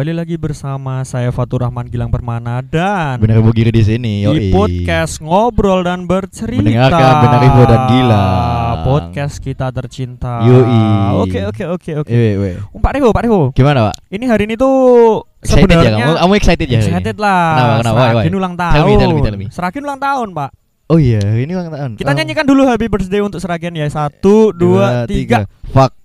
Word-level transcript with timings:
kembali 0.00 0.16
lagi 0.16 0.40
bersama 0.40 1.04
saya 1.04 1.28
Fatur 1.28 1.60
Rahman 1.60 1.84
Gilang 1.84 2.08
Permana 2.08 2.64
dan 2.64 3.20
Benar 3.20 3.44
Ibu 3.44 3.52
Giri 3.52 3.68
di 3.68 3.84
sini. 3.84 4.24
di 4.24 4.48
yoi. 4.48 4.48
podcast 4.48 5.20
ngobrol 5.20 5.84
dan 5.84 6.08
bercerita. 6.08 6.56
Mendengarkan 6.64 7.12
Benar 7.20 7.40
Ibu 7.44 7.62
dan 7.68 7.80
Gilang. 7.84 8.76
Podcast 8.80 9.36
kita 9.44 9.68
tercinta. 9.68 10.40
Yoi. 10.40 10.80
Oke 11.20 11.44
oke 11.44 11.64
oke 11.76 11.90
oke. 12.00 12.12
Um, 12.16 12.80
Pak 12.80 12.96
Revo, 12.96 13.12
Pak 13.12 13.28
Revo. 13.28 13.40
Gimana, 13.52 13.92
Pak? 13.92 14.00
Ini 14.08 14.24
hari 14.24 14.48
ini 14.48 14.56
tuh 14.56 15.20
Excited 15.44 15.68
ya 15.68 15.84
sebenarnya 15.84 15.92
kamu? 15.92 16.12
Kamu 16.16 16.32
excited 16.32 16.64
ya? 16.64 16.64
hari 16.64 16.80
ini? 16.80 16.88
excited 16.96 17.16
lah. 17.20 17.44
Kenapa, 17.52 17.76
kenapa? 17.84 18.00
Seragen 18.00 18.34
ulang 18.40 18.54
tahun. 18.56 18.72
Tell 18.72 18.86
me, 18.88 18.94
tell 18.96 19.12
me, 19.12 19.20
tell 19.20 19.36
me. 19.36 19.46
Seragen 19.52 19.82
ulang 19.84 20.00
tahun, 20.00 20.28
Pak. 20.32 20.50
Oh 20.88 20.96
iya, 20.96 21.20
ini 21.36 21.52
ulang 21.52 21.68
tahun. 21.68 21.90
Kita 22.00 22.08
Oh. 22.08 22.16
nyanyikan 22.16 22.48
dulu 22.48 22.64
happy 22.64 22.88
birthday 22.88 23.20
untuk 23.20 23.36
Seragen 23.36 23.76
ya. 23.76 23.84
Satu, 23.92 24.56
dua, 24.56 25.04
tiga. 25.04 25.44
Fuck. 25.68 25.99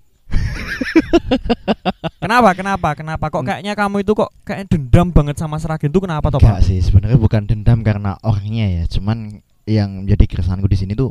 Kenapa? 2.18 2.50
Kenapa? 2.52 2.88
Kenapa? 2.94 3.24
Kok 3.28 3.40
Hmm. 3.40 3.48
kayaknya 3.48 3.72
kamu 3.72 3.96
itu 4.02 4.12
kok 4.12 4.30
kayak 4.42 4.66
dendam 4.68 5.08
banget 5.10 5.36
sama 5.36 5.56
Seragen 5.56 5.90
itu 5.90 6.00
kenapa 6.00 6.28
toh, 6.28 6.40
Enggak 6.40 6.60
Pak? 6.60 6.66
sih, 6.66 6.78
sebenarnya 6.80 7.18
bukan 7.18 7.42
dendam 7.46 7.78
karena 7.80 8.18
orangnya 8.22 8.66
ya, 8.68 8.84
cuman 8.88 9.40
yang 9.66 10.06
jadi 10.06 10.24
keresahanku 10.24 10.66
di 10.66 10.78
sini 10.78 10.92
tuh 10.94 11.10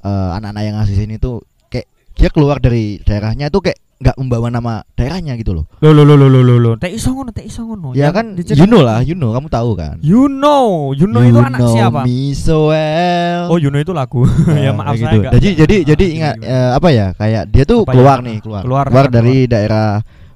eh, 0.00 0.30
anak-anak 0.36 0.62
yang 0.62 0.76
ngasih 0.76 0.96
sini 0.96 1.14
tuh 1.16 1.40
kayak 1.68 1.88
dia 2.14 2.28
keluar 2.28 2.60
dari 2.60 3.00
daerahnya 3.00 3.48
tuh 3.48 3.64
kayak 3.64 3.80
nggak 3.96 4.16
membawa 4.16 4.46
nama 4.48 4.72
daerahnya 4.92 5.34
gitu 5.34 5.52
loh. 5.52 5.64
Lo 5.78 5.90
lo 5.90 6.02
lo 6.02 6.14
lo 6.14 6.26
lo 6.26 6.40
lo 6.40 6.54
lo. 6.56 6.72
Teh 6.76 6.90
iso 6.90 7.10
ngono, 7.10 7.30
teh 7.30 7.42
iso 7.42 7.62
ngono. 7.62 7.92
ya 7.92 8.08
Yang 8.08 8.14
kan, 8.14 8.26
diceritain- 8.34 8.60
you 8.60 8.66
know 8.66 8.80
lah, 8.80 8.98
you 9.00 9.14
know, 9.14 9.30
kamu 9.30 9.48
tahu 9.48 9.70
kan. 9.74 9.96
You 9.98 10.26
know, 10.26 10.92
you 10.92 11.06
know 11.06 11.20
itu 11.20 11.38
anak 11.38 11.60
siapa? 11.68 12.00
me 12.02 12.32
so 12.32 12.68
well. 12.68 13.48
Oh, 13.48 13.56
you 13.56 13.68
know 13.68 13.78
itu 13.78 13.90
lagu. 13.90 14.26
ya 14.54 14.70
Nah, 14.70 14.74
maaf 14.74 14.92
kayak 14.92 14.98
saya 14.98 15.08
gitu. 15.08 15.18
enggak. 15.20 15.32
Jadi 15.34 15.48
jadi 15.54 15.74
Ah, 15.74 15.86
jadi 15.86 16.04
ingat 16.10 16.34
gini. 16.36 16.46
eh, 16.48 16.70
apa 16.74 16.88
ya? 16.90 17.06
Kayak 17.14 17.42
dia 17.48 17.64
tuh 17.64 17.80
Apa 17.82 17.92
keluar 17.92 18.18
ya? 18.18 18.26
nih, 18.26 18.36
keluar. 18.38 18.62
Keluar, 18.62 18.84
Keluar, 18.86 19.06
keluar. 19.06 19.14
dari 19.14 19.36
daerah 19.44 19.88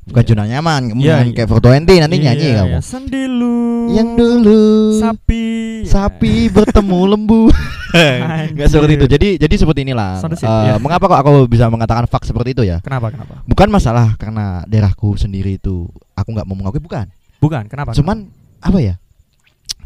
bukan 0.04 0.22
Iya. 0.22 0.28
zona 0.32 0.44
nyaman, 0.46 0.80
kemudian 0.88 1.16
Iya, 1.18 1.26
iya. 1.26 1.34
kayak 1.36 1.48
420 1.50 2.00
nanti 2.00 2.16
Iya, 2.16 2.24
nyanyi 2.24 2.46
iya. 2.46 2.56
kamu. 2.58 2.76
Sendilu. 2.80 3.58
Yang 3.92 4.08
dulu 4.16 4.64
sapi. 4.96 5.46
sapi 5.84 6.32
bertemu 6.48 6.98
lembu. 7.08 7.42
Enggak 8.52 8.68
seperti 8.68 8.92
itu. 8.94 9.06
Jadi 9.08 9.28
jadi 9.38 9.54
seperti 9.54 9.80
inilah. 9.82 10.20
Sip, 10.20 10.44
ya. 10.44 10.76
Mengapa 10.76 11.04
kok 11.06 11.18
aku 11.18 11.30
bisa 11.46 11.68
mengatakan 11.68 12.04
fak 12.04 12.24
seperti 12.24 12.52
itu 12.52 12.62
ya? 12.64 12.78
Kenapa? 12.80 13.08
Kenapa? 13.10 13.40
Bukan 13.44 13.68
masalah 13.68 14.14
karena 14.16 14.62
daerahku 14.64 15.16
sendiri 15.16 15.56
itu 15.56 15.88
aku 16.12 16.28
nggak 16.30 16.46
mau 16.46 16.56
mengakui 16.56 16.78
bukan. 16.78 17.08
Bukan, 17.38 17.70
kenapa? 17.70 17.94
Cuman 17.94 18.28
apa 18.58 18.78
ya? 18.78 18.96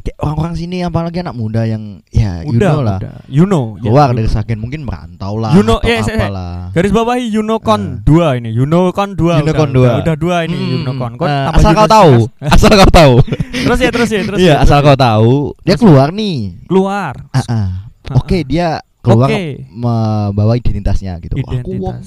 Kayak 0.02 0.18
orang-orang 0.18 0.54
sini 0.58 0.82
apalagi 0.82 1.22
anak 1.22 1.38
muda 1.38 1.62
yang 1.62 2.02
ya 2.10 2.42
you 2.42 2.58
udah, 2.58 2.70
know 2.74 2.82
lah. 2.82 2.98
udah. 2.98 3.14
You 3.30 3.44
know. 3.46 3.64
ya, 3.78 3.86
Keluar 3.86 4.08
you 4.10 4.16
dari 4.18 4.26
know. 4.26 4.34
Saken 4.34 4.58
mungkin 4.58 4.82
merantau 4.82 5.38
lah 5.38 5.54
You 5.54 5.62
know, 5.62 5.78
saya- 5.78 6.18
apalah. 6.18 6.74
Garis 6.74 6.90
bawahi 6.90 7.30
Unocon 7.30 8.02
Eh. 8.02 8.10
2 8.10 8.38
ini. 8.42 8.50
Unocon 8.58 9.14
2. 9.14 9.46
Unicorn 9.46 9.70
udah, 9.70 9.94
2. 9.94 10.02
Udah, 10.02 10.14
dua 10.18 10.36
ini 10.42 10.58
Hmm, 10.58 10.74
Unocon. 10.82 11.12
Kok 11.14 11.28
tambah 11.30 11.54
asal 11.54 11.70
kau 11.70 11.86
tahu, 11.86 12.12
asal 12.58 12.72
kau 12.74 12.90
tahu. 12.90 13.14
terus 13.62 13.78
ya, 13.78 13.90
terus 13.94 14.10
ya, 14.10 14.20
terus. 14.26 14.38
Iya, 14.42 14.50
ya, 14.50 14.54
asal 14.58 14.82
ya. 14.82 14.86
kau 14.90 14.98
tahu, 14.98 15.32
dia 15.62 15.76
keluar 15.78 16.10
nih. 16.10 16.66
keluar. 16.66 17.14
Ah, 17.30 17.42
ah. 17.46 17.68
Oke, 18.20 18.44
dia 18.44 18.80
keluar 19.02 19.28
Oke. 19.28 19.66
membawa 19.68 20.54
identitasnya 20.54 21.18
gitu. 21.18 21.36
Aku 21.42 21.74
wong. 21.82 21.98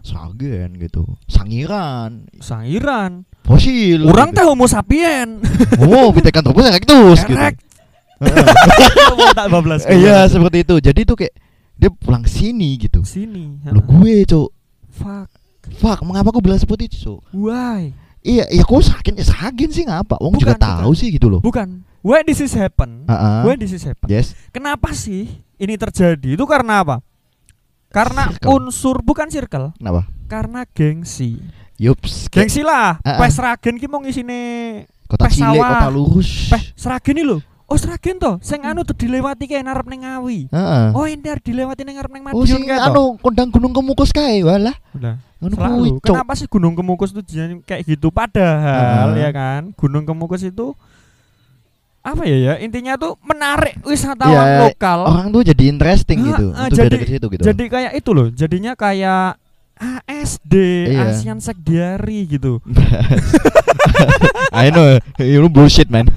Sagen 0.00 0.80
gitu. 0.80 1.04
Sangiran, 1.28 2.24
Sangiran. 2.40 3.28
fosil. 3.44 4.08
Orang 4.08 4.32
gitu. 4.32 4.40
teh 4.40 4.44
homo 4.48 4.64
sapien. 4.64 5.40
Oh, 5.84 6.08
bitekan 6.12 6.40
terus 6.40 6.56
kayak 6.56 6.84
terus 6.88 7.20
gitu. 7.28 7.36
Eh, 7.36 7.54
Iya, 10.00 10.26
seperti 10.26 10.64
itu. 10.64 10.74
Jadi 10.80 11.00
tuh 11.04 11.16
kayak 11.16 11.34
dia 11.78 11.90
pulang 11.92 12.24
sini 12.24 12.80
gitu. 12.80 13.04
Sini. 13.04 13.60
Lu 13.68 13.84
gue, 13.84 14.24
Cuk. 14.24 14.48
Fuck. 14.90 15.28
Fuck, 15.78 16.00
mengapa 16.02 16.32
aku 16.32 16.40
bilang 16.40 16.58
seperti 16.58 16.88
itu, 16.88 16.96
Cuk? 17.04 17.20
Why? 17.36 17.92
Iya, 18.24 18.50
iya 18.50 18.62
kok 18.66 18.82
Sagen 18.82 19.14
ya 19.14 19.24
Sagen 19.24 19.70
sih 19.70 19.84
ngapa? 19.86 20.18
Wong 20.18 20.34
juga 20.40 20.58
tahu 20.58 20.90
bukan. 20.90 20.98
sih 20.98 21.08
gitu 21.14 21.26
loh. 21.30 21.40
Bukan. 21.40 21.86
Why 22.02 22.26
this 22.26 22.42
is 22.42 22.56
happen? 22.56 23.06
Heeh. 23.06 23.40
Why 23.46 23.54
this 23.54 23.70
is 23.76 23.84
happen? 23.86 24.08
Yes. 24.10 24.34
Kenapa 24.50 24.90
sih 24.96 25.47
ini 25.58 25.74
terjadi? 25.74 26.34
Itu 26.34 26.46
karena 26.46 26.80
apa? 26.80 26.96
Karena 27.88 28.28
Circle. 28.30 28.48
unsur 28.52 28.96
bukan 29.00 29.26
circle, 29.28 29.72
Kenapa? 29.74 30.04
karena 30.28 30.60
gengsi. 30.68 31.40
Yups. 31.78 32.28
Gengsi 32.28 32.60
lah. 32.60 33.00
Ah, 33.00 33.16
ah. 33.16 33.18
Pes 33.18 33.38
Sragen 33.38 33.78
ki 33.78 33.86
mau 33.86 34.02
ngisine 34.02 34.84
Kota 35.08 35.24
Pes 35.24 35.38
cilik, 35.40 35.56
kota 35.56 35.88
lurus. 35.88 36.50
peh 36.52 36.62
Sragen 36.76 37.16
iki 37.16 37.24
lho. 37.24 37.38
Oh 37.64 37.76
Sragen 37.76 38.16
toh, 38.16 38.36
sing 38.40 38.60
anu 38.60 38.80
tuh 38.80 38.92
dilewati 38.92 39.44
kayak 39.44 39.64
narep 39.64 39.86
ning 39.88 40.04
Ngawi. 40.04 40.48
Heeh. 40.48 40.86
Oh 40.92 41.04
ini 41.04 41.20
harus 41.22 41.44
dilewati 41.44 41.80
ning 41.84 41.96
ngarep 41.96 42.12
ning 42.12 42.22
Oh, 42.28 42.44
Madiun 42.44 42.48
sing 42.48 42.62
kae 42.64 42.76
toh. 42.76 42.88
anu 42.92 43.02
kondang 43.20 43.48
gunung 43.48 43.72
kemukus 43.72 44.10
kae 44.12 44.40
walah. 44.44 44.76
Udah. 44.92 45.16
Selalu. 45.38 46.02
Kenapa 46.02 46.34
sih 46.34 46.50
Gunung 46.50 46.74
Kemukus 46.74 47.14
itu 47.14 47.22
kayak 47.62 47.86
gitu? 47.86 48.10
Padahal 48.10 49.14
Heeh. 49.14 49.22
ya 49.22 49.30
kan, 49.30 49.70
Gunung 49.78 50.02
Kemukus 50.02 50.42
itu 50.42 50.74
apa 52.08 52.22
ya 52.24 52.36
ya 52.40 52.54
intinya 52.56 52.96
tuh 52.96 53.20
menarik 53.20 53.76
wisatawan 53.82 54.32
Iya, 54.32 54.64
lokal. 54.64 54.98
Orang 55.04 55.28
tuh 55.28 55.42
jadi 55.44 55.64
interesting 55.68 56.24
gitu. 56.24 56.50
Untuk 56.50 56.72
jadi- 56.72 56.92
dari 56.94 57.06
situ 57.06 57.26
gitu. 57.28 57.42
Jadi 57.44 57.64
kayak 57.68 57.92
itu 57.92 58.10
loh, 58.10 58.26
jadinya 58.28 58.72
kayak 58.72 59.36
ASD, 59.78 60.54
Iya. 60.90 61.14
Asian 61.14 61.38
Sekdiari 61.38 62.26
gitu. 62.26 62.58
I 64.52 64.72
know, 64.72 64.98
you 65.18 65.46
bullshit 65.46 65.86
man. 65.86 66.08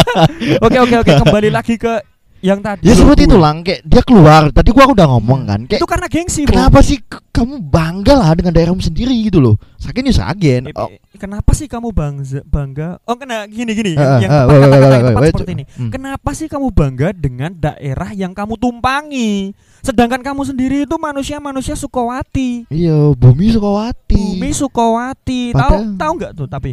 Oke 0.64 0.78
oke 0.78 0.94
oke, 1.00 1.12
kembali 1.24 1.48
lagi 1.50 1.74
ke 1.74 2.02
yang 2.40 2.58
tadi. 2.58 2.82
Ya 2.82 2.92
seperti 2.92 3.24
itu 3.24 3.36
lang, 3.36 3.60
kayak 3.60 3.80
dia 3.82 4.00
keluar. 4.00 4.48
Tadi 4.48 4.68
gua 4.70 4.88
udah 4.88 5.06
ngomong 5.08 5.40
kan, 5.44 5.60
kayak 5.64 5.80
Itu 5.80 5.86
karena 5.86 6.06
gengsi. 6.06 6.44
Bro. 6.44 6.56
kenapa 6.56 6.78
sih 6.80 6.98
k- 6.98 7.20
kamu 7.30 7.60
bangga 7.62 8.14
lah 8.14 8.32
dengan 8.32 8.52
daerahmu 8.52 8.80
sendiri 8.80 9.12
gitu 9.22 9.38
loh? 9.38 9.60
Saken 9.76 10.08
ya 10.08 10.14
sagen. 10.14 10.62
Eh, 10.66 10.74
Oh, 10.74 10.88
Kenapa 11.14 11.52
sih 11.52 11.68
kamu 11.68 11.88
bangga 11.90 12.40
bangga? 12.42 12.88
Oh, 13.04 13.12
kena 13.14 13.44
gini 13.44 13.70
gini 13.70 13.92
yang 13.92 14.24
tepat 14.26 14.56
kata-kata 14.56 14.80
wait, 14.80 14.88
yang 14.90 15.06
tepat 15.06 15.24
seperti 15.30 15.52
ini. 15.52 15.64
Hmm. 15.70 15.90
Kenapa 15.90 16.30
sih 16.32 16.46
kamu 16.48 16.66
bangga 16.70 17.08
dengan 17.12 17.50
daerah 17.52 18.10
yang 18.10 18.32
kamu 18.32 18.56
tumpangi? 18.56 19.52
Sedangkan 19.80 20.20
kamu 20.20 20.42
sendiri 20.44 20.76
itu 20.82 20.96
manusia-manusia 20.96 21.72
Sukawati. 21.72 22.68
Iya, 22.68 23.12
bumi 23.14 23.48
Sukawati. 23.50 24.16
Bumi 24.16 24.50
Sukawati. 24.50 25.52
Tahu 25.52 25.76
tahu 25.94 26.12
nggak 26.16 26.32
tuh 26.34 26.46
tapi 26.46 26.72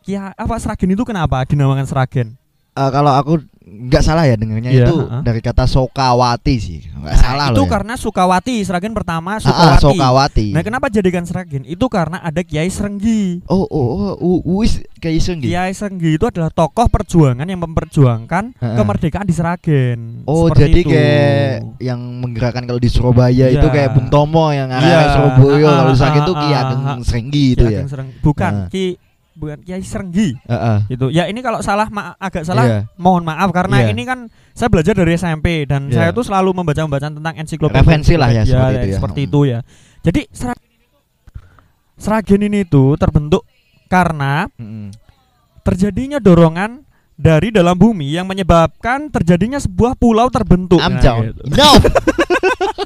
Kia 0.00 0.32
apa 0.32 0.54
Sragen 0.56 0.90
itu 0.90 1.02
kenapa 1.02 1.44
dinamakan 1.44 1.84
Sragen? 1.84 2.38
Eh, 2.70 2.90
kalau 2.90 3.12
aku 3.12 3.32
nggak 3.70 4.02
salah 4.02 4.24
ya 4.24 4.34
dengarnya 4.34 4.66
Iya, 4.68 4.84
itu 4.84 4.96
ha-ha. 5.00 5.22
dari 5.22 5.38
kata 5.38 5.62
Sokawati 5.64 6.54
sih. 6.56 6.80
Nggak 6.90 7.06
Nah, 7.06 7.16
salah 7.16 7.46
itu 7.48 7.56
loh. 7.56 7.64
ya. 7.64 7.70
karena 7.70 7.94
Sukawati, 7.94 8.54
Sragen 8.60 8.90
pertama 8.90 9.30
Ah, 9.32 9.38
ah, 9.38 9.40
Sukawati. 9.40 9.82
Sokawati. 9.86 10.46
Nah, 10.50 10.62
kenapa 10.62 10.86
jadikan 10.88 11.22
Sragen? 11.22 11.62
Itu 11.64 11.86
karena 11.86 12.18
ada 12.18 12.40
Kiai 12.40 12.66
Serenggi. 12.66 13.46
Oh, 13.46 13.62
oh, 13.62 13.86
oh, 14.16 14.38
uh, 14.42 14.58
wis 14.58 14.82
kayak 14.96 15.16
iseng 15.16 15.38
gitu. 15.38 15.48
Kiai 15.48 15.70
Serenggi 15.70 16.10
itu 16.12 16.24
adalah 16.24 16.50
tokoh 16.50 16.86
perjuangan 16.86 17.42
yang 17.42 17.60
memperjuangkan 17.60 18.44
Ha-ha. 18.52 18.74
kemerdekaan 18.74 19.24
di 19.24 19.32
Sragen. 19.32 19.98
Oh, 20.24 20.46
Seperti 20.46 20.60
jadi 20.60 20.80
itu. 20.80 20.90
kayak 20.90 21.54
yang 21.78 22.00
menggerakkan 22.18 22.62
kalau 22.64 22.76
di 22.76 22.88
Surabaya 22.88 23.46
Iya. 23.46 23.54
itu 23.54 23.66
kayak 23.66 23.90
Bung 23.92 24.08
Tomo 24.08 24.50
yang 24.50 24.68
arah 24.68 24.82
Iya. 24.82 25.00
Surabaya 25.12 25.38
Ah, 25.62 25.74
kalau 25.78 25.92
di 25.92 26.02
ah, 26.02 26.14
itu 26.16 26.32
Ki 26.34 26.48
Ageng. 26.52 26.80
Serenggi 27.02 27.30
Ki 27.30 27.54
itu 27.54 27.64
ya. 27.66 27.80
Serenggi. 27.84 28.16
Bukan 28.20 28.52
Ha. 28.52 28.68
Ki 28.68 28.84
bukan 29.40 29.58
Kiai 29.58 29.80
Serenggi. 29.80 30.36
Heeh. 30.36 30.78
Itu. 30.86 31.08
Ya 31.08 31.24
ini 31.24 31.40
kalau 31.40 31.58
salah 31.58 31.88
ma- 31.88 32.12
agak 32.14 32.44
salah 32.44 32.62
Iya. 32.62 32.80
mohon 32.94 33.24
maaf 33.24 33.48
karena 33.50 33.80
Iya. 33.82 33.90
ini 33.90 34.04
kan 34.04 34.28
saya 34.52 34.68
belajar 34.68 34.92
dari 34.92 35.16
SMP 35.16 35.64
dan 35.64 35.88
Iya. 35.88 35.96
saya 35.96 36.10
tuh 36.12 36.22
selalu 36.22 36.52
membaca-membaca 36.54 37.08
tentang 37.08 37.34
ensiklopedia. 37.34 37.80
Referensi 37.80 38.14
lah 38.14 38.28
ya, 38.28 38.44
seperti 38.44 38.60
itu 38.76 38.84
ya. 38.84 38.94
Seperti 38.94 39.18
Hmm. 39.18 39.26
itu 39.26 39.40
ya. 39.42 39.58
Jadi 40.00 40.20
Sragen 41.96 42.40
ini 42.42 42.64
tuh 42.64 42.96
terbentuk 42.96 43.44
karena 43.86 44.48
Mm-mm. 44.54 44.88
terjadinya 45.60 46.16
dorongan 46.16 46.88
dari 47.12 47.52
dalam 47.52 47.76
bumi 47.76 48.08
yang 48.10 48.24
menyebabkan 48.24 49.12
terjadinya 49.12 49.56
sebuah 49.56 49.92
pulau 49.94 50.28
terbentuk. 50.28 50.80
I'm 50.80 50.96
Nah, 50.96 51.02
down. 51.02 51.22
gitu. 51.28 51.42
No. 51.50 51.70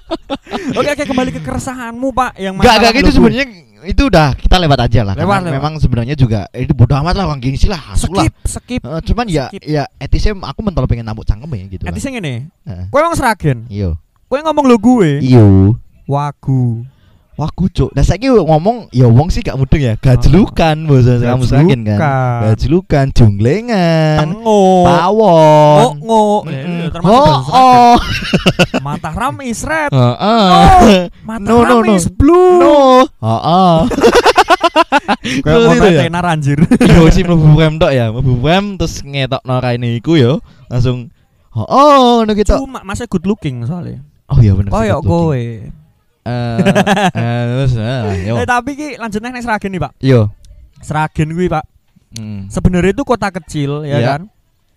Oke, 0.79 0.89
oke 0.91 1.05
kembali 1.05 1.31
ke 1.33 1.41
keresahanmu, 1.41 2.09
Pak, 2.13 2.33
yang 2.37 2.55
Enggak, 2.57 2.77
enggak 2.79 2.79
masalah 2.79 2.93
gitu 2.93 3.03
belum- 3.03 3.17
sebenarnya 3.17 3.45
itu 3.85 4.03
udah 4.09 4.29
kita 4.33 4.57
lewat 4.57 4.79
aja 4.81 5.01
lah. 5.05 5.15
Lewat, 5.15 5.39
lewat. 5.45 5.55
Memang 5.61 5.73
sebenarnya 5.77 6.15
juga 6.17 6.41
eh, 6.51 6.65
itu 6.65 6.73
bodoh 6.73 6.97
amat 6.97 7.15
lah 7.15 7.25
orang 7.29 7.41
gengsi 7.43 7.67
lah, 7.69 7.81
masuk 7.85 8.17
lah. 8.17 8.25
skip, 8.25 8.35
skip. 8.47 8.81
Eh, 8.81 9.01
cuman 9.05 9.27
ya 9.29 9.45
Skip. 9.51 9.61
ya 9.61 9.85
etisnya 9.99 10.33
aku 10.41 10.65
mentol 10.65 10.89
pengen 10.89 11.05
nambut 11.05 11.25
cangkem 11.25 11.51
ya 11.53 11.65
gitu. 11.69 11.83
Sing 11.99 12.17
ngene. 12.17 12.49
Heeh. 12.65 12.85
Kowe 12.89 13.01
wong 13.03 13.17
Sragen. 13.17 13.69
Iyo. 13.69 14.01
Kowe 14.25 14.41
ngomong 14.41 14.65
lo 14.65 14.77
gue. 14.79 15.21
Iyo. 15.21 15.77
Wagu. 16.05 16.85
Wah 17.35 17.51
kucuk. 17.51 17.91
Nah 17.91 18.07
saya 18.07 18.31
ngomong 18.31 18.95
ya 18.95 19.11
wong 19.11 19.27
sih 19.27 19.43
gak 19.43 19.59
mudeng 19.59 19.83
ya. 19.83 19.95
Gajlukan 19.99 20.87
bahasa 20.87 21.19
kamu 21.19 21.45
sakin 21.51 21.81
kan. 21.83 21.99
Gajlukan, 22.47 23.07
junglengan, 23.11 24.23
Tengo. 24.23 24.87
pawon. 24.87 25.99
Ngo. 25.99 26.27
Mm-mm. 26.47 26.95
Termasuk 26.95 27.11
Oh, 27.11 27.35
oh. 27.51 27.97
Mataram 28.87 29.35
is 29.43 29.67
red. 29.67 29.91
Heeh. 29.91 31.11
Mataram 31.27 31.83
no, 31.83 31.83
no. 31.83 31.95
is 31.99 32.07
blue. 32.07 32.63
No. 32.63 33.03
Heeh. 33.19 33.75
Kayak 35.45 35.59
mau 35.59 35.75
itu 35.75 35.89
ya? 35.91 36.01
tenar 36.07 36.25
anjir. 36.31 36.59
Yo 36.63 37.11
sih 37.15 37.27
mlebu 37.27 37.59
rem 37.59 37.75
tok 37.83 37.91
ya, 37.91 38.15
mlebu 38.15 38.39
rem 38.47 38.79
terus 38.79 39.03
ngetokno 39.03 39.59
raine 39.59 39.99
iku 39.99 40.15
yo 40.19 40.39
langsung 40.71 41.11
oh, 41.51 41.67
oh 41.67 42.11
ngono 42.23 42.33
gitu. 42.39 42.55
Cuma 42.63 42.87
masih 42.87 43.11
good 43.11 43.27
looking 43.27 43.67
soalnya. 43.67 44.03
Oh 44.31 44.39
iya 44.39 44.55
bener. 44.55 44.71
sih, 44.71 44.75
Koyok 44.79 45.01
betul. 45.03 45.11
kowe. 45.11 45.43
Eh, 46.25 46.59
eh, 47.13 47.43
terus 47.53 47.73
yo. 48.25 48.35
Eh 48.41 48.47
tapi 48.49 48.71
ki 48.75 48.89
lanjutnya 48.97 49.29
nek 49.29 49.45
Sragen 49.45 49.71
nih, 49.71 49.83
Pak. 49.85 49.93
Yo. 50.01 50.33
Sragen 50.81 51.33
kuwi, 51.33 51.53
Pak. 51.53 51.65
Mm. 52.15 52.47
sebenarnya 52.47 52.95
itu 52.95 53.03
kota 53.03 53.27
kecil 53.27 53.83
ya 53.83 53.99
Iya. 53.99 54.07
kan 54.07 54.23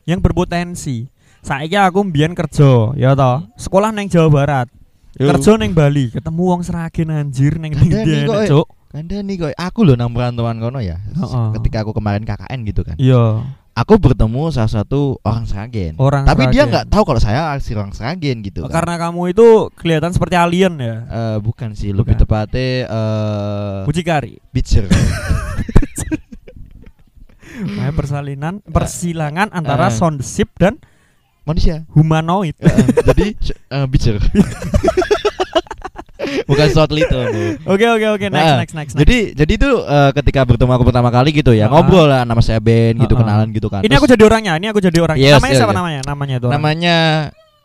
yang 0.09 0.17
berpotensi 0.17 1.05
saiki 1.45 1.77
aku 1.77 2.01
mbiyen 2.01 2.33
kerja 2.33 2.97
ya 2.97 3.13
toh 3.13 3.45
sekolah 3.53 3.93
neng 3.93 4.09
Jawa 4.09 4.25
Barat 4.33 4.67
Yo. 5.13 5.29
kerja 5.29 5.53
neng 5.53 5.77
Bali 5.77 6.09
ketemu 6.09 6.41
wong 6.41 6.65
Seragen 6.65 7.13
anjir 7.13 7.61
neng 7.61 7.77
eh. 7.77 8.49
Cuk 8.49 8.65
Kandani 8.89 9.37
kok 9.37 9.53
aku 9.53 9.85
loh 9.85 9.93
nang 9.93 10.15
perantauan 10.15 10.57
kono 10.57 10.79
ya. 10.81 10.97
Heeh. 10.97 11.47
Ketika 11.59 11.83
aku 11.85 11.91
kemarin 11.93 12.23
KKN 12.23 12.59
gitu 12.65 12.81
kan. 12.87 12.95
iya 12.97 13.43
Aku 13.77 13.93
bertemu 13.95 14.49
salah 14.49 14.73
satu 14.73 15.21
orang 15.21 15.45
Seragen. 15.45 15.93
orang 15.97 16.25
Tapi 16.25 16.49
dia 16.49 16.65
Seragen. 16.65 16.69
nggak 16.73 16.85
tahu 16.89 17.03
kalau 17.05 17.21
saya 17.21 17.53
asli 17.53 17.77
orang 17.77 17.93
Seragen 17.93 18.41
gitu. 18.41 18.61
Oh, 18.61 18.67
kan. 18.67 18.81
karena 18.81 18.97
kamu 18.99 19.21
itu 19.31 19.47
kelihatan 19.77 20.09
seperti 20.09 20.33
alien 20.33 20.73
ya 20.75 20.95
Eh, 21.05 21.37
bukan 21.37 21.71
sih, 21.71 21.93
lebih 21.93 22.17
Bukan. 22.17 22.25
tepatnya 22.25 22.89
eh 22.89 23.77
mucikari 23.85 24.41
bitcher. 24.49 24.89
Makanya 27.57 27.89
persalinan 27.91 28.53
persilangan 28.63 29.49
antara 29.51 29.89
Eh. 29.89 29.93
soundship 29.93 30.49
dan 30.57 30.77
Manusia. 31.41 31.85
humanoid 31.89 32.57
Eh, 32.57 32.67
eh, 32.67 32.85
jadi 33.03 33.25
eh, 33.71 33.85
bitcher. 33.85 34.17
bukan 36.43 36.67
suatu 36.67 36.93
itu. 36.93 37.07
Bu. 37.09 37.41
oke 37.65 37.85
oke 37.87 38.07
oke 38.13 38.25
next 38.27 38.35
Nah, 38.45 38.57
next 38.59 38.73
next 38.73 38.93
next. 38.93 38.99
Jadi 38.99 39.17
jadi 39.33 39.51
itu 39.55 39.69
eh, 39.79 40.11
ketika 40.13 40.43
bertemu 40.43 40.71
aku 40.71 40.83
pertama 40.83 41.09
kali 41.09 41.31
gitu 41.31 41.51
ya, 41.51 41.65
Ah. 41.65 41.71
ngobrol 41.71 42.05
lah 42.05 42.21
nama 42.21 42.37
saya 42.39 42.59
Ben 42.59 42.93
gitu 42.95 43.11
Ah, 43.11 43.17
ah. 43.17 43.21
kenalan 43.23 43.47
gitu 43.49 43.67
kan. 43.67 43.81
ini 43.81 43.93
aku 43.93 44.05
jadi 44.05 44.21
orangnya 44.21 44.53
ini 44.55 44.67
aku 44.67 44.79
jadi 44.79 44.97
orangnya 44.99 45.23
Yes, 45.23 45.33
namanya 45.35 45.49
iya, 45.49 45.57
siapa 45.57 45.69
iya. 45.69 45.79
namanya 45.79 45.99
namanya 46.05 46.35
itu 46.37 46.47
namanya 46.47 46.95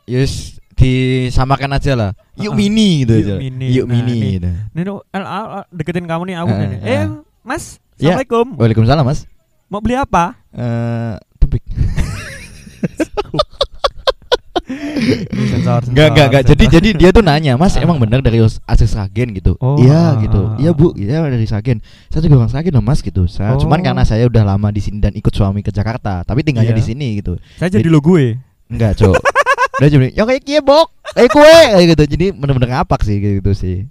Yus 0.05 0.33
disamakan 0.73 1.71
aja 1.73 1.93
lah. 1.93 2.11
Yuk 2.35 2.49
Ah, 2.49 2.55
ah. 2.55 2.59
Mini 2.59 2.89
gitu 3.01 3.13
Yuk 3.13 3.23
aja. 3.23 3.35
Mini. 3.39 3.67
Yuk 3.71 3.85
Nah, 3.85 3.93
Mini 3.93 4.13
ini. 4.13 4.29
gitu. 4.73 4.93
Al- 5.13 5.67
deketin 5.71 6.07
kamu 6.07 6.23
nih 6.27 6.37
aku 6.39 6.49
Eh, 6.49 6.59
gini. 6.59 6.77
eh. 6.83 7.05
Mas, 7.43 7.79
Ya. 7.95 8.19
Assalamualaikum. 8.19 8.47
Waalaikumsalam 8.57 9.05
Mas. 9.05 9.21
Mau 9.67 9.79
beli 9.79 9.95
apa? 9.95 10.35
Eh 10.51 11.15
tepik. 11.39 11.63
Sensor, 15.51 15.81
Enggak 15.89 16.07
enggak 16.13 16.27
enggak. 16.31 16.43
Jadi 16.47 16.65
sensor. 16.65 16.77
jadi 16.79 16.89
dia 16.95 17.11
tuh 17.11 17.23
nanya, 17.23 17.53
"Mas, 17.57 17.75
Ah. 17.75 17.83
emang 17.83 17.99
bener 17.99 18.21
dari 18.21 18.39
asli 18.41 18.87
Sragen 18.87 19.33
gitu?" 19.33 19.55
Oh, 19.59 19.77
iya 19.79 20.15
ah, 20.15 20.21
gitu. 20.21 20.41
ah, 20.53 20.59
Iya, 20.59 20.71
ah. 20.71 20.75
Bu. 20.77 20.87
Iya 20.95 21.23
dari 21.25 21.47
Sragen. 21.47 21.79
Saya 22.09 22.21
juga 22.23 22.41
orang 22.41 22.51
Sragen 22.51 22.73
loh, 22.73 22.85
Mas 22.85 23.01
gitu. 23.01 23.25
Saya 23.27 23.57
cuman 23.57 23.79
Oh. 23.79 23.85
karena 23.85 24.03
saya 24.03 24.25
udah 24.27 24.43
lama 24.45 24.69
di 24.69 24.81
sini 24.81 24.99
dan 24.99 25.13
ikut 25.13 25.31
suami 25.31 25.61
ke 25.61 25.71
Jakarta, 25.71 26.23
tapi 26.23 26.43
tinggalnya 26.43 26.73
Iya. 26.73 26.81
di 26.81 26.85
sini 26.85 27.07
gitu. 27.19 27.37
Saya 27.57 27.69
jadi 27.69 27.89
lo 27.89 27.99
gue. 27.99 28.39
Enggak, 28.69 28.97
Cok. 28.97 29.17
Dia 29.81 29.89
cuma, 29.91 30.05
"Ya 30.09 30.23
kayak 30.23 30.43
kie, 30.43 30.61
Bok. 30.61 30.89
Kayak 31.13 31.31
kue." 31.33 31.59
Gitu. 31.89 32.03
Jadi 32.07 32.27
bener-bener 32.33 32.69
ngapak 32.73 33.01
sih 33.03 33.17
gitu 33.19 33.53
sih. 33.53 33.89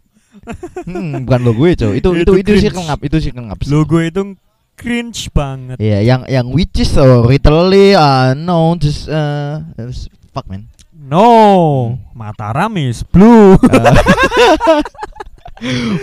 Hmm, 0.88 1.28
bukan 1.28 1.40
lo 1.44 1.52
gue, 1.54 1.70
Cok. 1.76 1.92
Itu 1.94 2.10
itu 2.18 2.32
Itu 2.34 2.34
itu, 2.40 2.52
sih 2.58 2.70
cringe. 2.72 2.88
ngap, 2.88 3.00
itu 3.04 3.18
sih 3.22 3.32
ngap. 3.34 3.58
Lo 3.70 3.86
gue 3.86 4.10
itu 4.10 4.22
cringe 4.74 5.30
banget. 5.30 5.78
Iya, 5.78 6.00
yang 6.02 6.22
yang 6.26 6.48
which 6.50 6.82
is 6.82 6.90
so 6.90 7.22
literally 7.22 7.94
uh 7.94 8.34
no 8.34 8.74
just 8.74 9.06
uh 9.06 9.62
fuck 10.32 10.48
man. 10.48 10.68
No, 10.92 11.28
Mataram 12.14 12.76
is 12.78 13.02
blue. 13.04 13.56
Uh, 13.58 14.82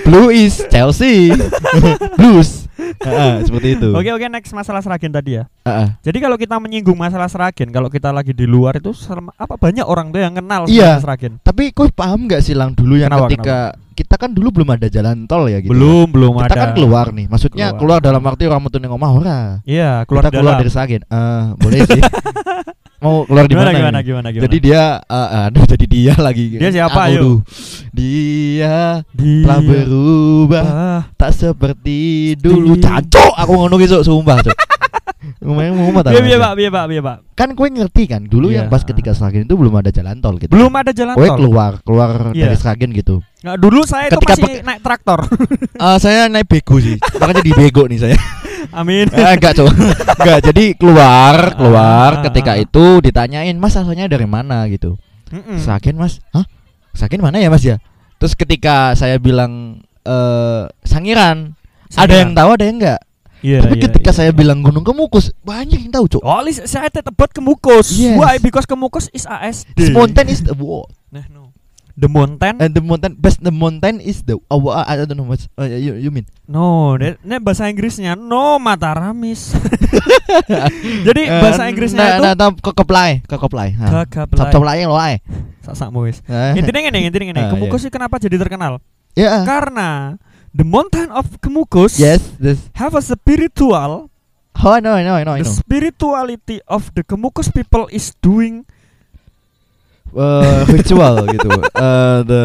Blue 0.06 0.30
is 0.30 0.62
Chelsea. 0.70 1.34
Blues. 2.19 2.70
Heeh, 2.78 3.42
seperti 3.42 3.75
itu. 3.75 3.90
Oke 3.90 4.06
oke 4.08 4.26
next 4.30 4.54
masalah 4.54 4.78
Seragen 4.78 5.10
tadi 5.10 5.34
ya. 5.34 5.50
Heeh. 5.66 5.98
Jadi 6.00 6.19
kalau 6.22 6.38
kita 6.38 6.62
menyinggung 6.62 6.94
masalah 6.94 7.26
Seragen, 7.26 7.66
kalau 7.69 7.90
kita 7.90 8.14
lagi 8.14 8.30
di 8.30 8.46
luar 8.46 8.78
itu 8.78 8.94
apa 9.34 9.58
banyak 9.58 9.82
orang 9.82 10.14
tuh 10.14 10.22
yang 10.22 10.30
kenal 10.32 10.62
Iya. 10.70 11.02
Seragen? 11.02 11.42
Tapi 11.42 11.75
kau 11.75 11.90
paham 11.90 12.30
nggak 12.30 12.38
sih 12.38 12.54
lang 12.54 12.70
dulu 12.70 12.94
yang 12.94 13.10
Kenapa, 13.10 13.26
ketika 13.26 13.58
kita 13.98 14.14
kan 14.14 14.30
dulu 14.30 14.62
belum 14.62 14.69
ada 14.70 14.86
jalan 14.86 15.26
tol 15.26 15.50
ya 15.50 15.58
gitu. 15.58 15.75
belum 15.75 16.06
belum 16.06 16.38
Kita 16.38 16.46
ada. 16.48 16.62
kan 16.62 16.70
keluar 16.78 17.06
nih. 17.10 17.26
Maksudnya 17.26 17.66
Keluar. 17.75 17.98
keluar, 17.98 18.14
dalam 18.14 18.22
arti 18.22 18.46
orang 18.46 18.62
metu 18.62 18.78
ning 18.78 18.94
omah 18.94 19.10
ora. 19.10 19.38
Iya 19.66 20.06
keluar 20.06 20.22
kita 20.22 20.38
keluar 20.38 20.54
dari 20.54 20.70
Sagen. 20.70 21.02
Eh, 21.02 21.44
boleh 21.58 21.80
sih. 21.82 21.98
Mau 22.98 23.22
keluar 23.24 23.46
di 23.46 23.54
mana? 23.54 23.70
gimana 23.70 23.98
gimana 24.00 24.28
gimana. 24.28 24.44
Jadi 24.44 24.56
dia 24.58 24.82
eh, 25.00 25.46
aduh 25.46 25.64
jadi 25.64 25.86
dia 25.86 26.14
lagi. 26.18 26.44
Dia 26.52 26.70
siapa, 26.72 27.00
ayo? 27.06 27.46
Dia 27.92 29.06
Dia 29.08 29.42
telah 29.42 29.60
berubah 29.60 30.64
ah, 30.64 31.00
tak 31.14 31.30
seperti 31.32 31.98
dulu 32.34 32.74
cancok 32.76 33.32
aku 33.34 33.52
ngono 33.54 33.74
gitu 33.76 34.00
sumpah 34.00 34.38
cok 34.40 34.56
ngomongnya 35.38 35.70
mau 35.72 35.90
Biar 36.00 36.20
biar 36.20 36.38
pak 36.40 36.52
biar 36.54 36.70
pak 36.70 36.84
biar 36.88 37.02
pak. 37.02 37.16
kan 37.34 37.48
kue 37.52 37.68
ngerti 37.68 38.02
kan 38.06 38.22
dulu 38.24 38.48
Iya. 38.48 38.56
yang 38.56 38.66
pas 38.66 38.80
ketika 38.80 39.12
Sragen 39.12 39.44
itu 39.44 39.54
belum 39.54 39.74
ada 39.74 39.90
jalan 39.90 40.18
tol 40.18 40.34
gitu 40.34 40.48
Belum 40.48 40.70
ada 40.72 40.90
jalan 40.90 41.14
Kue 41.14 41.26
tol. 41.26 41.36
keluar 41.36 41.72
keluar 41.82 42.10
Iya. 42.32 42.48
dari 42.48 42.56
Sragen 42.56 42.90
gitu 42.92 43.20
Nggak, 43.38 43.56
dulu 43.56 43.80
saya 43.82 44.08
itu 44.08 44.16
Ketika 44.16 44.34
masih 44.34 44.46
pe- 44.48 44.62
naik 44.64 44.80
traktor. 44.80 45.20
Eh 45.76 45.96
saya 45.98 46.26
naik 46.26 46.46
bego 46.46 46.76
sih 46.78 46.96
makanya 47.20 47.42
di 47.42 47.52
bego 47.52 47.82
nih 47.84 47.98
saya 48.00 48.16
Amin. 48.75 49.06
Eh, 49.12 49.32
enggak 49.37 49.55
cok 49.58 49.69
enggak 50.22 50.40
jadi 50.52 50.64
keluar 50.75 51.55
keluar 51.55 52.10
Ah, 52.19 52.22
ketika 52.31 52.56
ah. 52.56 52.62
itu 52.62 53.00
ditanyain 53.05 53.56
mas 53.56 53.75
asalnya 53.78 54.10
dari 54.10 54.26
mana 54.26 54.66
gitu 54.69 54.99
Mm-mm. 55.31 55.58
Sragen 55.60 55.96
mas 55.96 56.19
hah 56.34 56.44
Sragen 56.96 57.20
mana 57.20 57.38
ya 57.38 57.49
mas 57.49 57.62
ya 57.62 57.78
terus 58.19 58.34
ketika 58.34 58.93
saya 58.99 59.16
bilang 59.20 59.82
eh 60.02 60.62
Sangiran 60.82 61.55
ada 61.94 62.14
yang 62.14 62.32
tahu 62.37 62.50
ada 62.56 62.64
yang 62.66 62.76
enggak 62.81 63.00
Iya, 63.38 63.62
Tapi 63.62 63.78
iya, 63.78 63.82
ketika 63.87 64.10
iya. 64.10 64.19
saya 64.19 64.31
bilang 64.34 64.66
Gunung 64.66 64.82
Kemukus, 64.82 65.31
banyak 65.46 65.78
yang 65.78 65.94
tahu, 65.94 66.11
Cok. 66.11 66.22
Oh, 66.26 66.43
saya 66.66 66.90
tebet 66.90 67.31
Kemukus. 67.31 67.94
Yes. 67.94 68.19
Why? 68.19 68.43
Because 68.43 68.66
Kemukus 68.66 69.06
is 69.14 69.30
ASD. 69.30 69.78
The 69.78 69.94
mountain 69.94 70.26
is 70.26 70.42
the 70.42 70.59
what? 70.59 70.90
Nah, 71.14 71.23
no. 71.30 71.54
The 71.99 72.07
mountain? 72.07 72.62
And 72.62 72.71
the 72.71 72.78
mountain 72.78 73.19
best 73.19 73.43
the 73.43 73.50
mountain 73.50 73.99
is 73.99 74.23
the 74.23 74.38
oh, 74.47 74.71
uh, 74.71 74.87
I 74.87 74.95
don't 75.02 75.19
know 75.19 75.26
what 75.26 75.43
uh, 75.59 75.67
you, 75.67 75.99
you 75.99 76.14
mean. 76.14 76.31
No, 76.47 76.95
ini 76.95 77.43
bahasa 77.43 77.67
Inggrisnya 77.67 78.14
no 78.14 78.62
Mataramis. 78.62 79.50
Jadi 81.11 81.23
Eh, 81.26 81.43
bahasa 81.43 81.67
Inggrisnya 81.67 81.99
nah, 81.99 82.11
itu 82.14 82.23
nah, 82.23 82.35
nah, 82.38 82.50
kekeplai, 82.55 83.26
kekeplai. 83.26 83.69
Gagaplai. 83.75 84.47
Kekeplai 84.47 84.78
lo 84.87 84.95
ae. 84.95 85.19
Sakmu 85.67 86.07
wis. 86.07 86.23
Eh. 86.31 86.62
Intinya 86.62 86.87
ngene, 86.87 86.99
intinya 87.11 87.26
ngene. 87.35 87.40
Ah, 87.49 87.50
Kemukus 87.50 87.83
sih 87.83 87.93
kenapa 87.93 88.23
jadi 88.23 88.38
terkenal? 88.38 88.78
Ya. 89.19 89.43
Karena 89.43 90.17
the 90.55 90.62
mountain 90.62 91.11
of 91.11 91.26
Kemukus 91.43 91.99
Yes, 91.99 92.23
this. 92.38 92.62
have 92.78 92.95
a 92.95 93.02
spiritual 93.02 94.07
Oh, 94.59 94.75
I 94.75 94.83
know, 94.83 94.90
I 94.90 95.07
know, 95.07 95.14
I 95.14 95.23
know, 95.23 95.38
I 95.38 95.47
the 95.47 95.50
spirituality 95.50 96.59
of 96.67 96.90
the 96.95 97.07
Kemukus 97.07 97.47
people 97.47 97.87
is 97.95 98.11
doing 98.19 98.67
Uh, 100.08 100.64
ritual 100.72 101.14
gitu. 101.28 101.48
Uh, 101.76 102.24
the 102.24 102.42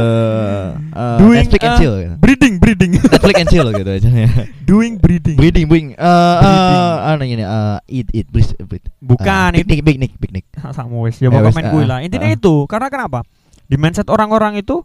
uh, 0.92 1.18
Doing, 1.18 1.48
Netflix 1.48 1.62
and 1.64 1.72
uh, 1.72 1.80
chill 1.80 1.96
gitu. 1.96 2.16
breeding 2.20 2.54
breeding 2.60 2.92
Netflix 3.00 3.36
and 3.40 3.48
chill 3.48 3.68
gitu 3.72 3.90
aja 3.90 4.10
ya. 4.10 4.30
doing 4.64 5.00
breeding. 5.00 5.38
Breeding, 5.40 5.66
breeding. 5.66 5.88
Uh, 5.96 6.40
Breeding. 6.44 6.72
uh, 6.76 6.96
ano 7.08 7.24
ini 7.24 7.44
uh, 7.44 7.78
eat, 7.88 8.08
eat, 8.12 8.28
breathe, 8.28 8.52
breathe. 8.64 8.88
Bukan 9.00 9.50
Uh, 9.56 9.64
itu 9.64 9.68
picnic, 9.80 9.82
picnic, 9.86 10.12
picnic. 10.20 10.46
sama 10.76 10.92
wis 11.08 11.18
ya 11.18 11.28
Ya 11.28 11.30
pokoknya 11.32 11.50
wis, 11.50 11.56
main 11.56 11.68
gue 11.72 11.84
lah. 11.88 12.00
Intinya 12.04 12.28
itu. 12.28 12.54
Karena 12.68 12.88
kenapa? 12.92 13.24
Di 13.64 13.80
mindset 13.80 14.12
orang-orang 14.12 14.60
itu 14.60 14.84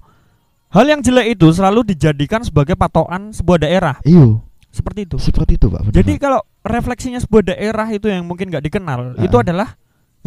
hal 0.70 0.85
yang 0.87 1.00
jelek 1.02 1.35
itu 1.35 1.50
selalu 1.50 1.82
dijadikan 1.82 2.47
sebagai 2.47 2.78
patokan 2.78 3.35
sebuah 3.35 3.64
daerah. 3.64 3.97
Iyo, 4.04 4.44
Seperti 4.70 5.08
itu. 5.08 5.16
seperti 5.18 5.56
itu, 5.58 5.66
Pak. 5.66 5.88
benar. 5.88 5.94
Jadi 5.99 6.12
kalau 6.20 6.40
refleksinya 6.62 7.18
sebuah 7.18 7.56
daerah 7.56 7.88
itu 7.88 8.06
yang 8.06 8.23
mungkin 8.23 8.52
nggak 8.52 8.62
dikenal, 8.62 9.16
itu 9.18 9.35
adalah 9.35 9.75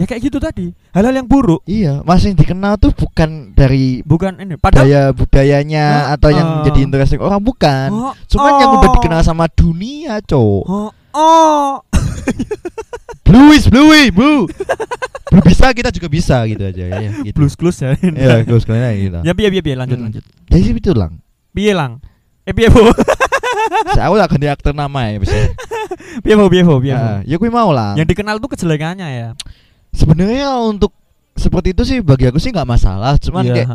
ya 0.02 0.06
kayak 0.10 0.22
gitu 0.26 0.42
tadi. 0.42 0.74
Hal-hal 0.98 1.14
yang 1.22 1.30
buruk, 1.30 1.62
Iya, 1.70 2.02
mas 2.02 2.26
yang 2.26 2.34
dikenal 2.34 2.82
tuh 2.82 2.90
bukan 2.98 3.54
dari 3.54 4.02
bukan 4.02 4.42
ini. 4.42 4.58
Padahal 4.58 4.82
budaya 4.82 5.02
budayanya 5.14 5.86
Ah, 6.10 6.18
atau 6.18 6.34
yang 6.34 6.50
ah. 6.60 6.64
jadi 6.66 6.80
interesting 6.82 7.22
orang 7.22 7.40
bukan. 7.40 7.94
Oh, 7.94 8.14
Cuman 8.26 8.52
yang 8.58 8.72
udah 8.82 8.90
oh, 8.90 8.96
dikenal 8.98 9.22
sama 9.22 9.46
dunia, 9.54 10.18
cowok. 10.26 10.66
Oh, 10.66 10.90
oh. 11.14 11.70
Blue 13.32 13.56
is 13.56 13.64
blue, 13.72 13.88
blue. 14.12 14.44
Blue 15.32 15.44
bisa 15.48 15.72
kita 15.72 15.88
juga 15.88 16.12
bisa 16.12 16.44
gitu 16.44 16.60
aja 16.68 16.84
ya, 16.84 16.98
ya 17.00 17.12
gitu. 17.24 17.36
Blues 17.40 17.56
clues 17.56 17.80
ya. 17.80 17.96
Ya, 17.96 18.44
terus 18.44 18.68
kalian 18.68 18.92
gitu. 19.00 19.20
Ya 19.24 19.32
piye 19.32 19.48
piye 19.48 19.64
piye 19.64 19.76
lanjut 19.80 19.96
Hmm. 19.96 20.12
lanjut. 20.12 20.24
Jadi 20.52 20.62
sih 20.68 20.74
itu 20.76 20.92
lang. 20.92 21.24
Piye 21.56 21.72
lang? 21.72 22.04
Eh 22.44 22.52
piye 22.52 22.68
bu? 22.68 22.92
Saya 23.96 24.12
udah 24.12 24.28
ganti 24.28 24.52
aktor 24.52 24.76
nama 24.76 25.08
ya 25.08 25.24
bisa. 25.24 25.32
Piye 26.20 26.36
bu 26.36 26.52
piye 26.52 26.68
bu 26.68 26.84
piye 26.84 26.92
bu? 26.92 27.24
Ya, 27.24 27.24
ya 27.24 27.36
gue 27.40 27.48
mau 27.48 27.72
lah. 27.72 27.96
Yang 27.96 28.12
dikenal 28.12 28.44
tuh 28.44 28.52
kejelekannya 28.52 29.08
ya. 29.08 29.30
Sebenarnya 29.92 30.56
untuk 30.64 30.96
seperti 31.36 31.74
itu 31.76 31.84
sih 31.88 31.98
bagi 32.04 32.28
aku 32.30 32.40
sih 32.40 32.52
nggak 32.52 32.68
masalah. 32.68 33.16
Cuman 33.20 33.44
Iya, 33.44 33.54
kayak. 33.66 33.70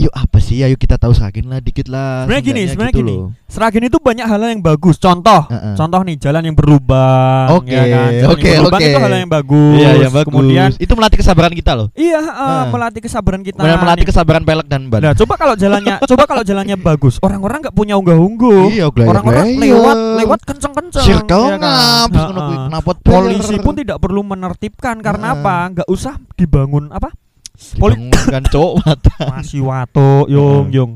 Yuk 0.00 0.10
apa 0.10 0.38
sih? 0.38 0.56
Ayo 0.58 0.74
kita 0.74 0.96
tahu 0.96 1.12
sakin 1.12 1.44
lah 1.44 1.60
dikit 1.60 1.86
lah. 1.86 2.24
Sebenarnya 2.24 2.40
gini, 2.42 2.62
sebenarnya 2.64 2.94
gitu 2.94 3.02
gini. 3.02 3.14
loh. 3.14 3.28
Seragen 3.44 3.84
itu 3.84 3.98
banyak 3.98 4.24
hal 4.24 4.40
yang 4.40 4.58
bagus. 4.58 4.96
Contoh, 4.96 5.44
Heeh. 5.46 5.74
contoh 5.74 6.00
nih 6.00 6.16
jalan 6.16 6.42
yang 6.42 6.56
berlubang, 6.56 7.46
Oke, 7.52 7.68
ya 7.68 7.84
kan? 7.84 8.10
Oke, 8.30 8.46
yang 8.46 8.62
berlubang 8.62 8.80
oke. 8.80 8.88
itu 8.88 8.98
hal 8.98 9.12
yang 9.12 9.28
bagus. 9.30 9.74
Iya, 9.76 9.90
yang 10.00 10.12
bagus. 10.14 10.30
Kemudian 10.30 10.68
itu 10.74 10.92
melatih 10.94 11.18
kesabaran 11.18 11.52
kita 11.52 11.72
loh. 11.74 11.88
iya 11.92 12.18
heeh, 12.18 12.56
Ah. 12.56 12.64
melatih 12.66 13.00
kesabaran 13.00 13.42
kita. 13.42 13.58
Kemudian 13.58 13.78
melatih 13.78 14.00
nih. 14.00 14.08
kesabaran 14.08 14.42
pelek 14.42 14.66
dan 14.66 14.82
ban. 14.86 15.00
Nah, 15.02 15.12
coba 15.12 15.34
kalau 15.36 15.54
jalannya, 15.54 15.94
coba 16.10 16.22
kalau 16.24 16.42
jalannya 16.42 16.76
bagus, 16.76 17.14
orang-orang 17.20 17.58
nggak 17.60 17.76
punya 17.76 17.94
unggah-ungguh. 17.94 18.62
Iya, 18.72 18.86
Orang-orang 18.88 19.46
lewat 19.54 19.96
lewat 20.16 20.40
kenceng-kenceng. 20.46 21.04
Circle 21.04 21.44
ya 21.44 21.56
kan? 21.56 21.60
ngap, 21.60 22.08
terus 22.08 22.24
ngono 22.24 22.40
kuwi 22.40 22.56
Heeh. 22.56 22.68
knapot 22.70 22.96
Polisi 23.02 23.56
pun 23.58 23.74
tidak 23.74 23.98
perlu 23.98 24.20
menertibkan 24.22 24.96
karena 24.98 25.34
Heeh. 25.34 25.42
apa? 25.42 25.54
Nggak 25.70 25.88
usah 25.88 26.14
dibangun 26.34 26.88
apa? 26.88 27.10
Poli 27.76 28.08
kan 28.32 28.44
cowok 28.48 28.74
mata. 28.82 29.16
masih 29.36 29.60
wato, 29.64 30.24
yung 30.32 30.72
yung 30.72 30.92